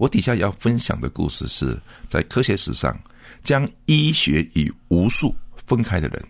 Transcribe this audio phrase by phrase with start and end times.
[0.00, 2.98] 我底下要分享的故事是在科学史上
[3.42, 5.34] 将医学与巫术
[5.66, 6.24] 分开的人，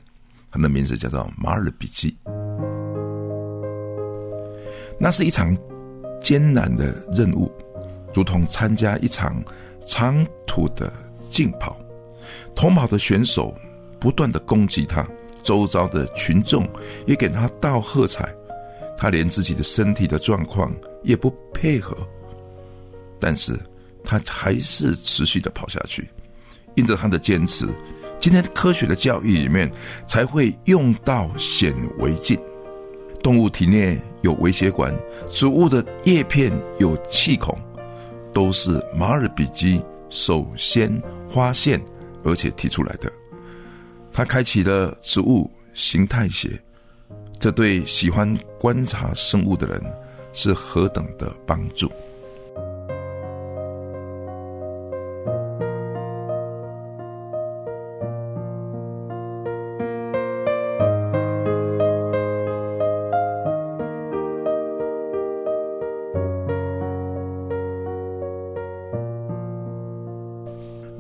[0.51, 2.13] 他的名字叫做马尔比基。
[4.99, 5.57] 那是一场
[6.21, 7.49] 艰难的任务，
[8.13, 9.41] 如同参加一场
[9.87, 10.93] 长途的
[11.31, 11.79] 竞跑，
[12.57, 13.55] 同跑的选手
[14.01, 15.09] 不断的攻击他，
[15.45, 16.69] 周遭的群众
[17.07, 18.35] 也给他道喝彩，
[18.97, 21.97] 他连自己的身体的状况也不配合。
[23.21, 23.59] 但是
[24.03, 26.09] 他还是持续的跑下去，
[26.75, 27.69] 因着他的坚持，
[28.19, 29.71] 今天科学的教育里面
[30.07, 32.39] 才会用到显微镜。
[33.23, 34.95] 动物体内有微血管，
[35.29, 37.57] 植物的叶片有气孔，
[38.33, 40.91] 都是马尔比基首先
[41.29, 41.79] 发现
[42.25, 43.13] 而且提出来的。
[44.11, 46.59] 他开启了植物形态学，
[47.39, 49.81] 这对喜欢观察生物的人
[50.33, 51.93] 是何等的帮助。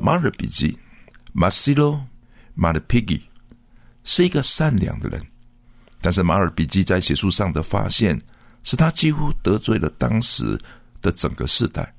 [0.02, 0.76] 马尔比基
[1.34, 2.00] （Marcelo
[2.54, 3.22] m a r p i g i
[4.02, 5.22] 是一个善良的人，
[6.00, 8.18] 但是马尔比基在学术上的发现，
[8.62, 10.58] 使他几乎得罪了当时
[11.02, 11.94] 的整个世代。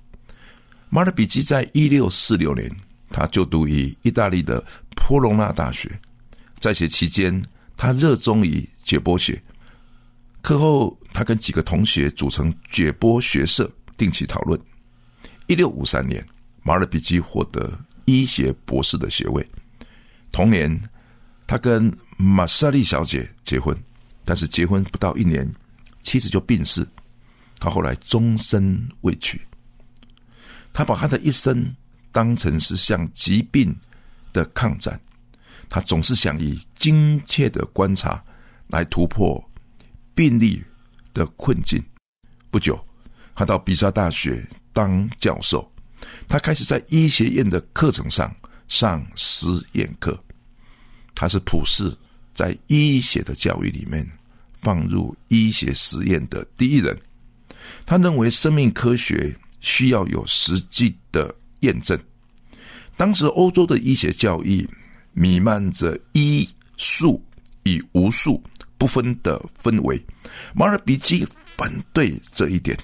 [0.89, 2.75] 马尔比基在一六四六年，
[3.11, 5.87] 他就读于意大利的波隆纳大学，
[6.57, 7.39] 在学期间，
[7.77, 9.39] 他热衷于解剖学。
[10.41, 14.59] 课后，他跟几个同学组成解剖学社，定期讨论。
[15.45, 16.25] 一六五三年，
[16.63, 17.71] 马尔比基获得。
[18.19, 19.45] 医学博士的学位。
[20.31, 20.81] 同年，
[21.47, 23.77] 他跟玛莎莉小姐结婚，
[24.23, 25.49] 但是结婚不到一年，
[26.03, 26.87] 妻子就病逝，
[27.59, 29.39] 他后来终身未娶。
[30.73, 31.73] 他把他的一生
[32.11, 33.75] 当成是向疾病
[34.33, 34.99] 的抗战，
[35.69, 38.23] 他总是想以精确的观察
[38.67, 39.43] 来突破
[40.13, 40.61] 病例
[41.13, 41.81] 的困境。
[42.49, 42.79] 不久，
[43.35, 45.70] 他到比萨大学当教授。
[46.31, 48.33] 他开始在医学院的课程上
[48.69, 50.17] 上实验课，
[51.13, 51.93] 他是普世
[52.33, 54.09] 在医学的教育里面
[54.61, 56.97] 放入医学实验的第一人。
[57.85, 61.99] 他认为生命科学需要有实际的验证。
[62.95, 64.65] 当时欧洲的医学教育
[65.11, 67.21] 弥漫着医术
[67.63, 68.41] 与无术
[68.77, 70.01] 不分的氛围，
[70.55, 71.27] 马尔比基
[71.57, 72.77] 反对这一点。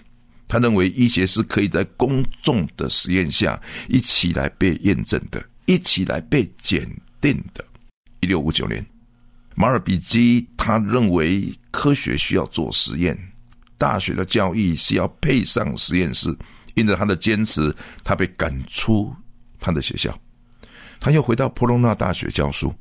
[0.48, 7.66] 他认为医学是可以在公众的实验下一起来被验证的，一起来被检定的。
[8.22, 8.86] 一六五九年，
[9.56, 13.18] 马尔比基他认为科学需要做实验，
[13.78, 16.34] 大学的教育是要配上实验室。
[16.76, 19.14] 因着他的坚持，他被赶出
[19.60, 20.18] 他的学校，
[21.00, 22.74] 他又回到普隆纳大学教书。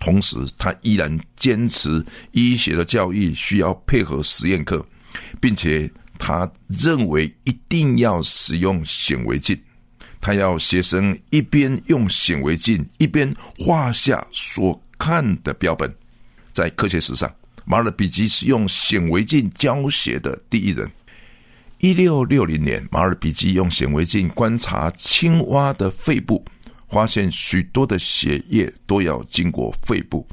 [0.00, 4.84] 同时，他依然坚持医学的教育需要配合实验课，
[5.40, 5.88] 并且。
[6.18, 9.58] 他认为一定要使用显微镜，
[10.20, 15.94] 他要学生一边用显微镜，一边画下所看的标本。
[16.52, 17.32] 在科学史上，
[17.64, 20.90] 马尔比基是用显微镜教学的第一人。
[21.78, 26.42] 一六六零年，马尔比基用显微镜观察青蛙的肺部，
[26.88, 30.26] 发现许多的血液都要经过肺部。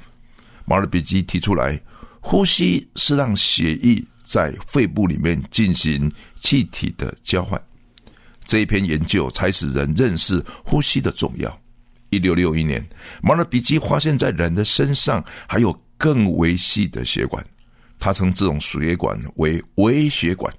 [0.64, 1.78] 马尔比基提出来，
[2.22, 4.02] 呼吸是让血液。
[4.34, 6.12] 在肺部里面进行
[6.42, 7.64] 气体的交换，
[8.48, 11.62] 这一篇研究才使人认识呼吸的重要。
[12.09, 12.84] 一六六一年，
[13.22, 17.46] 马尔比基发现，在人的身上还有更微细的血管，
[18.00, 20.52] 他称这种血管为微血管。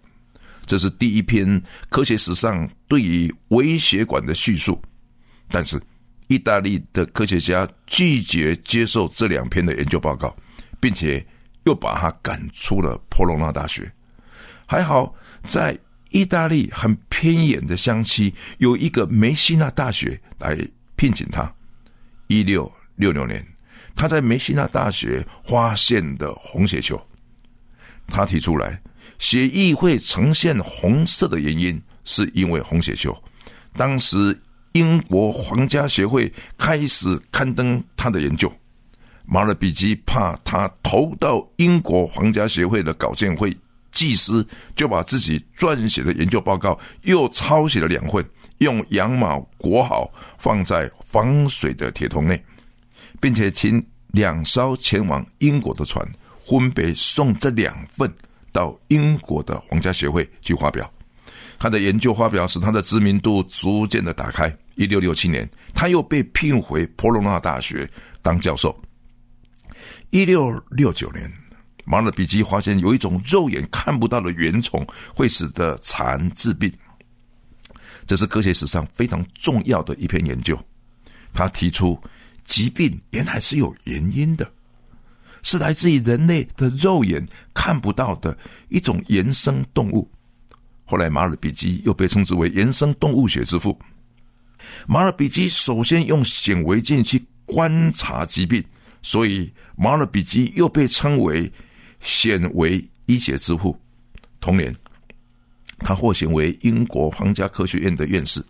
[0.65, 4.81] 这是第一篇科学史上对于微血管的叙述。
[5.50, 5.82] 但是，
[6.29, 10.32] 意大利的科学家拒绝接受这两篇的研究报告，
[10.79, 11.27] 并且。
[11.64, 13.90] 又把他赶出了波隆纳大学。
[14.66, 15.78] 还好，在
[16.11, 20.56] 意大利很偏远的乡区，有一个梅西纳大学来
[20.96, 21.52] 聘请他。
[22.28, 23.46] 一六六六年，
[23.94, 27.00] 他在梅西纳大学发现的红血球。
[28.06, 28.81] 他提出来，
[29.19, 33.14] 血液会呈现红色的原因，是因为红血球。
[33.76, 34.38] 当时
[34.72, 38.52] 英国皇家协会开始刊登他的研究。
[39.26, 43.56] 马尔比基怕他投到英国皇家协会的稿件会
[43.91, 48.25] 祭司，就把自己撰写的研究报告又抄写了两份，
[48.59, 52.43] 用羊毛裹好，放在防水的铁桶内，
[53.21, 56.06] 并且请两艘前往英国的船
[56.44, 58.12] 分别送这两份
[58.53, 60.88] 到英国的皇家协会去发表。
[61.59, 64.55] 他的研究发表使他的知名度逐渐的打开。
[64.75, 67.88] 一六六七年，他又被聘回波隆纳大学
[68.20, 68.77] 当教授。
[70.10, 71.31] 一六六九年，
[71.84, 76.72] 马尔比基发现有一种肉眼看不到的原虫会使得蚕治病，
[78.06, 80.58] 这是科学史上非常重要的一篇研究。
[81.32, 82.00] 他提出，
[82.44, 84.50] 疾病原来是有原因的，
[85.42, 88.36] 是来自于人类的肉眼看不到的
[88.69, 90.08] 一种原生动物。
[90.84, 93.76] 后来，马尔比基又被称之为原生动物学之父。
[94.86, 98.62] 马尔比基首先用显微镜去观察疾病。
[99.06, 101.53] 所以，马尔比基又被称为
[102.01, 103.79] 显微医学之父。
[104.41, 104.75] 同年，
[105.81, 108.43] 他获选为英国皇家科学院的院士。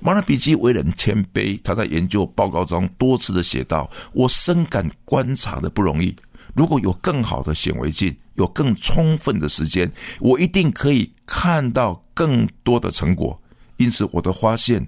[0.00, 6.16] 马尔比基为人谦卑，他在研究报告中多次的写道：“我深感观察的不容易。
[6.54, 13.38] 如果有更好的显微镜，有更充分的时间，我一定可以看到更多的成果。
[13.76, 14.86] 因此，我的发现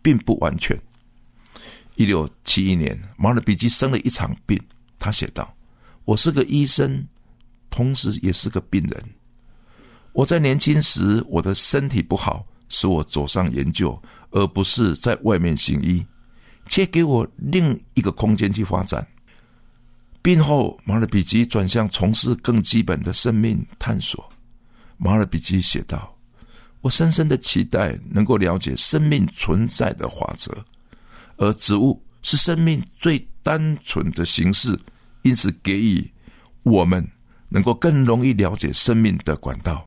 [0.00, 0.80] 并不完全。”
[1.98, 4.56] 一六七一年，马尔比基生了一场病。
[5.00, 5.52] 他写道
[6.06, 7.04] ：“我是个医生，
[7.70, 9.04] 同时也是个病人。
[10.12, 14.00] 我在年轻时，我的身体不好，使我走上研究，
[14.30, 16.06] 而不是在外面行医，
[16.68, 19.04] 却给我另一个空间去发展。
[20.22, 24.24] 病后，马尔比基转向从事更基本的生命探索。
[24.98, 26.16] 马尔比基写道
[26.80, 30.56] ：‘我深深的期待能够了解生命存在的法则。’”
[31.38, 34.78] 而植物是生命最单纯的形式，
[35.22, 36.12] 因此给予
[36.62, 37.04] 我们
[37.48, 39.84] 能够更容易了解生命的管道。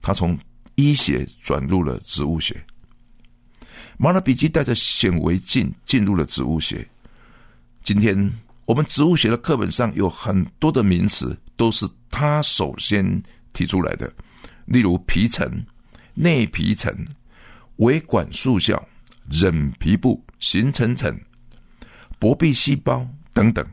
[0.00, 0.38] 他从
[0.76, 2.64] 医学转入了植物学。
[3.98, 6.86] 马尔比基带着显微镜进入了植物学。
[7.82, 8.30] 今天
[8.66, 13.22] 我们植物学的课本上有很多的名词都是他首先
[13.54, 14.12] 提出来的，
[14.66, 15.64] 例如皮层、
[16.12, 16.94] 内皮层、
[17.76, 18.86] 维管束效、
[19.30, 20.22] 韧皮部。
[20.38, 21.18] 形成层、
[22.18, 23.66] 薄壁细胞等等，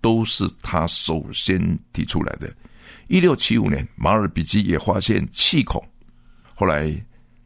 [0.00, 2.50] 都是他首先提出来的。
[3.06, 5.80] 一六七五年，马尔比基也发现气孔，
[6.54, 6.90] 后来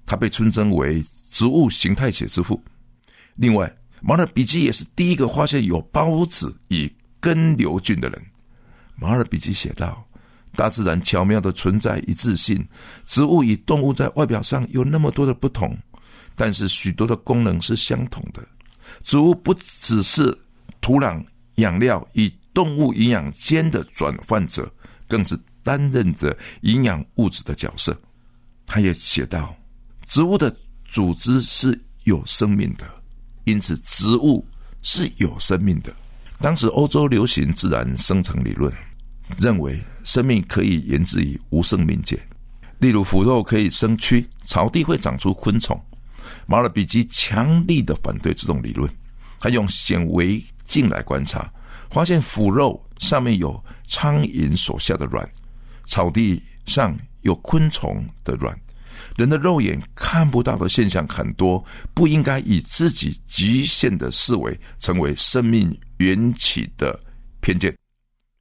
[0.07, 2.63] 他被尊称为植物形态学之父。
[3.35, 3.71] 另外，
[4.01, 8.23] 马尔比基也是第一个发现有孢子与根瘤菌的人。
[8.95, 10.07] 马尔比基写道
[10.55, 12.65] ：“大自然巧妙的存在一致性，
[13.05, 15.77] 植物与动物在外表上有那么多的不同，
[16.41, 18.43] 但是许多的功能是相同的。”
[19.05, 20.35] 植物不只是
[20.81, 21.23] 土壤、
[21.57, 24.73] 养料与动物营养间的转换者，
[25.07, 27.95] 更是担任着营养物质的角色。
[28.65, 29.55] 他也写道：
[30.07, 30.55] 植物的
[30.89, 32.85] 组织是有生命的，
[33.45, 34.43] 因此植物
[34.81, 35.95] 是有生命的。
[36.39, 38.73] 当时欧洲流行自然生成理论，
[39.39, 42.19] 认为生命可以源自于无生命界，
[42.79, 45.79] 例如腐肉可以生蛆，草地会长出昆虫。
[46.47, 48.91] 马尔比基强力的反对这种理论，
[49.39, 51.53] 他用显微镜来观察，
[51.91, 55.29] 发现腐肉上面有苍蝇所下的卵，
[55.87, 58.59] 草地上有昆虫的卵，
[59.17, 61.65] 人的肉眼看不到的现象很多，
[61.95, 66.99] 不应该以自己极限的思维成为生命缘起的
[67.41, 67.75] 偏见。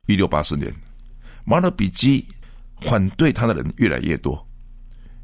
[0.07, 0.73] 一六八四年，
[1.45, 2.25] 马尔比基
[2.81, 4.48] 反对他的人越来越多。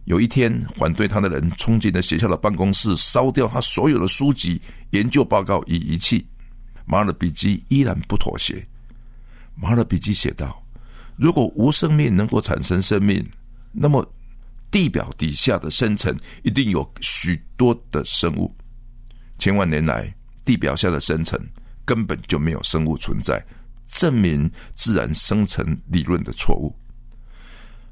[0.05, 6.25] 有一天，反对他的人冲进了学校的办公室，烧掉他所有的书籍、研究报告与仪器。
[6.85, 8.63] 马尔比基依然不妥协。
[9.55, 10.63] 马尔比基写道
[11.17, 13.27] ：“如果无生命能够产生生命，
[13.71, 14.07] 那么
[14.69, 18.55] 地表底下的深层一定有许多的生物。
[19.39, 20.13] 千万年来，
[20.45, 21.39] 地表下的深层
[21.83, 23.43] 根本就没有生物存在，
[23.87, 26.71] 证明自然生成理论的错误。”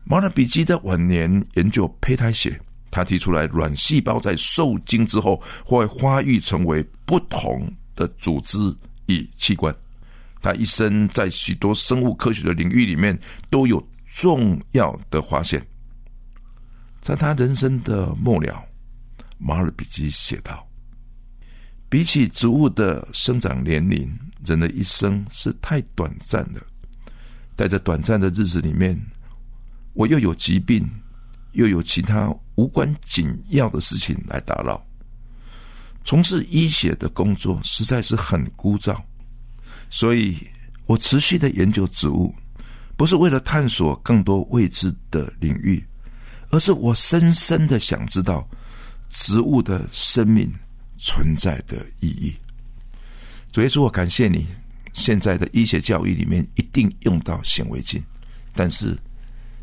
[0.06, 2.60] 马尔比基的晚年研究胚胎学，
[2.92, 8.58] 他提出来，卵细胞在受精之后会发育成为不同的组织
[9.06, 9.74] 与器官。
[10.42, 13.18] 他一生在许多生物科学的领域里面
[13.50, 13.82] 都有
[14.14, 15.66] 重要的发现。
[17.02, 18.62] 在他人生的末了，
[19.38, 20.68] 马尔比基写道
[21.88, 24.14] ：“比起植物的生长年龄，
[24.46, 26.62] 人的一生是太短暂的。
[27.56, 29.02] 在这短暂的日子里面。”
[29.94, 30.90] 我又有疾病，
[31.54, 34.84] 又有其他无关紧要的事情来打扰。
[36.04, 39.00] 从事医学的工作实在是很枯燥，
[39.90, 40.38] 所以
[40.86, 42.34] 我持续的研究植物，
[42.98, 45.84] 不是为了探索更多未知的领域，
[46.50, 48.48] 而是我深深的想知道
[49.10, 50.52] 植物的生命
[50.98, 52.36] 存在的意义。
[53.52, 54.48] 主耶稣，我感谢你。
[54.94, 58.04] 现在的医学教育里面一定用到显微镜，
[58.54, 58.96] 但是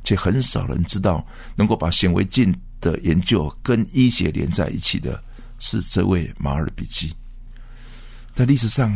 [0.03, 1.25] 却很少人知道，
[1.57, 5.23] 能够把显微镜的研究跟医学连在一起的
[5.59, 7.13] 是这位马尔比基。
[8.35, 8.95] 在历史上，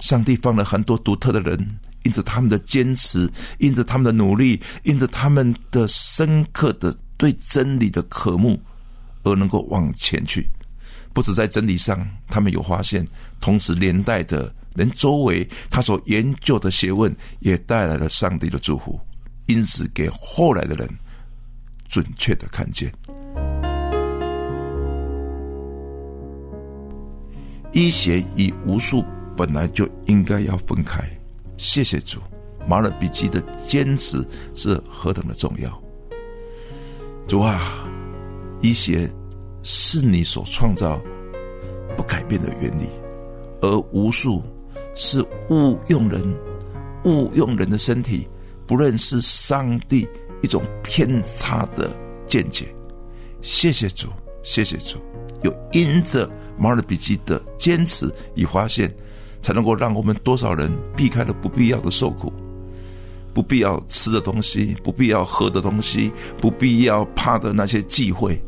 [0.00, 1.58] 上帝放了很多独特的人，
[2.04, 8.60] 因着他们的坚持，因着他们的努力，因着他们的深刻的对真理的渴慕，
[9.22, 10.48] 而能够往前去。
[11.12, 13.06] 不止在真理上，他们有发现，
[13.40, 14.54] 同时连带的。
[14.74, 19.00] 连周围他所研究的学问也带来了上帝的祝福，
[19.48, 20.88] 因此给后来的人
[21.88, 22.92] 准确的看见。
[27.72, 29.04] 医学与巫术
[29.36, 31.02] 本来就应该要分开。
[31.56, 32.20] 谢谢主，
[32.68, 34.24] 马尔比基的坚持
[34.54, 35.82] 是何等的重要。
[37.26, 37.84] 主啊，
[38.60, 39.10] 医学
[39.62, 41.00] 是你所创造
[41.96, 42.88] 不改变的原理，
[43.60, 44.42] 而巫术。
[45.00, 46.20] 是误用人，
[47.04, 48.26] 误用人的身体，
[48.68, 50.06] 不认识上帝
[50.42, 51.90] 一种偏差的
[52.26, 52.68] 见解。
[53.40, 54.08] 谢谢主，
[54.44, 54.98] 谢谢主，
[55.42, 58.94] 有因着马尔比基的坚持与发现，
[59.40, 62.32] 才能够让我们多少人避开了不必要的受苦，
[63.32, 68.38] 不必要吃的东西，不必要喝的东西，不必要怕的那些忌讳，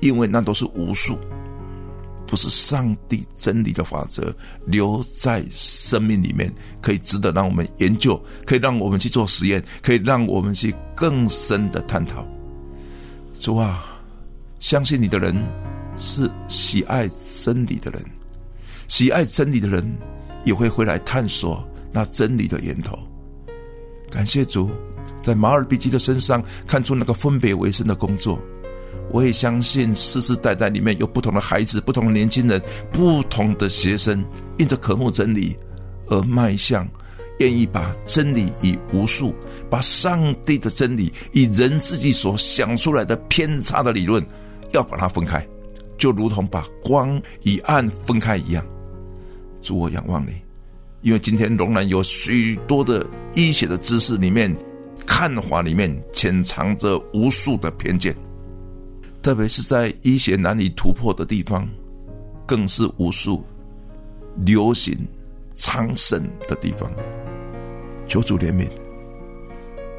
[0.00, 1.16] 因为那都是无数。
[2.32, 4.34] 不是上帝真理的法则
[4.64, 12.26] 留在生命里面，可以值得让我们研究，可以让我们去做实验，可以让我们去更深的探讨。
[13.38, 13.84] 主啊，
[14.60, 15.36] 相信你的人
[15.98, 17.06] 是喜爱
[17.38, 18.02] 真理的人，
[18.88, 19.86] 喜爱真理的人
[20.46, 21.62] 也会回来探索
[21.92, 22.98] 那真理的源头。
[24.10, 24.70] 感谢主，
[25.22, 28.40] 在马尔比基的身上看出那个分别为圣的工作。
[29.10, 34.24] 我也相信世世代代里面有不同的孩子、不同的年轻人、不同的学生，
[34.58, 35.56] 因着渴慕真理
[36.08, 36.88] 而迈向，
[37.38, 39.34] 愿意把真理与无数，
[39.68, 44.24] 把上帝的真理与人自己所想出来的偏差的理论，
[44.72, 45.46] 要把它分开，
[45.98, 48.64] 就如同把光与暗分开一样。
[49.60, 50.32] 主，我仰望你，
[51.02, 54.56] 因为今天仍然有许多的医学的知识里面、
[55.04, 58.16] 看法里面，潜藏着无数的偏见。
[59.22, 61.68] 特别是在医学难以突破的地方，
[62.44, 63.44] 更是无数
[64.44, 64.98] 流行
[65.54, 66.90] 昌盛的地方。
[68.08, 68.68] 求主怜悯，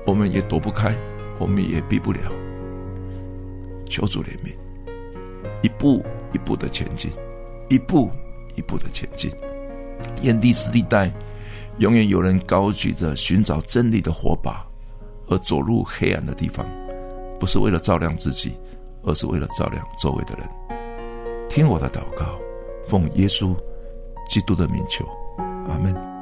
[0.06, 0.94] 我们也躲不开，
[1.40, 2.20] 我们也避不了。
[3.86, 4.52] 求主怜悯，
[5.62, 6.04] 一步
[6.34, 7.10] 一步的前进，
[7.70, 8.12] 一步
[8.58, 9.32] 一步的前进。
[10.22, 11.10] 燕地斯地带，
[11.78, 14.68] 永远有人高举着寻找真理的火把，
[15.30, 16.68] 而走入黑暗的地方，
[17.40, 18.52] 不是为了照亮自己。
[19.04, 20.48] 而是为了照亮周围的人。
[21.48, 22.38] 听我的祷告，
[22.88, 23.56] 奉耶稣
[24.28, 25.06] 基督的名求，
[25.68, 26.13] 阿门。